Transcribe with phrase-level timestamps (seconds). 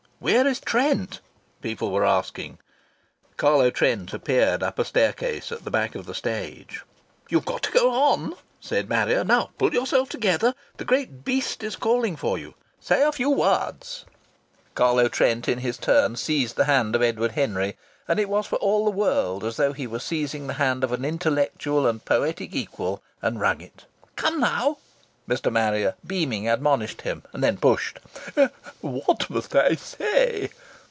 [0.21, 1.19] "Where is Trent?"
[1.63, 2.59] people were asking.
[3.37, 6.83] Carlo Trent appeared up a staircase at the back of the stage.
[7.29, 9.23] "You've got to go on," said Marrier.
[9.23, 10.53] "Now, pull yourself together.
[10.77, 12.53] The Great Beast is calling for you.
[12.79, 14.03] Say a few wahds."
[14.75, 17.75] Carlo Trent in his turn seized the hand of Edward Henry,
[18.07, 20.91] and it was for all the world as though he were seizing the hand of
[20.91, 23.85] an intellectual and poetic equal, and wrung it.
[24.17, 24.77] "Come now!"
[25.29, 25.49] Mr.
[25.51, 27.99] Marrier, beaming, admonished him, and then pushed.
[28.81, 30.49] "What must I say?"